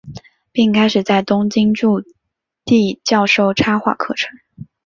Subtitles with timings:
[0.51, 2.01] 并开始在东京筑
[2.65, 4.35] 地教授插画课程。